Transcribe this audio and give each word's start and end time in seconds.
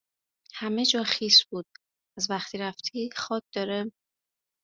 همه 0.53 0.85
جا 0.85 1.03
خیس 1.03 1.43
بود. 1.43 1.65
از 2.17 2.29
وقتی 2.31 2.57
رفتی 2.57 3.09
خاک 3.15 3.43
داره 3.53 3.91